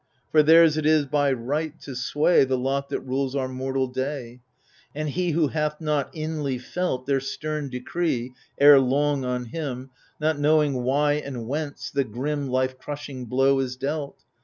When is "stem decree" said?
7.19-8.33